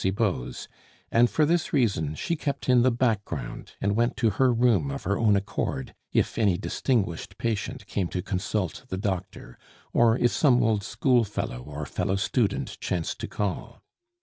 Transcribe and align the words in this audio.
Cibot's); 0.03 0.67
and 1.11 1.29
for 1.29 1.45
this 1.45 1.71
reason 1.73 2.15
she 2.15 2.35
kept 2.35 2.67
in 2.67 2.81
the 2.81 2.89
background, 2.89 3.73
and 3.79 3.95
went 3.95 4.17
to 4.17 4.31
her 4.31 4.51
room 4.51 4.89
of 4.89 5.03
her 5.03 5.15
own 5.15 5.35
accord 5.35 5.93
if 6.11 6.39
any 6.39 6.57
distinguished 6.57 7.37
patient 7.37 7.85
came 7.85 8.07
to 8.07 8.23
consult 8.23 8.85
the 8.87 8.97
doctor, 8.97 9.59
or 9.93 10.17
if 10.17 10.31
some 10.31 10.63
old 10.63 10.81
schoolfellow 10.83 11.61
or 11.61 11.85
fellow 11.85 12.15
student 12.15 12.79
chanced 12.79 13.19
to 13.19 13.27
call. 13.27 13.83